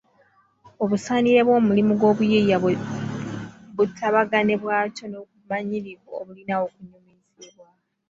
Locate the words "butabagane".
3.75-4.53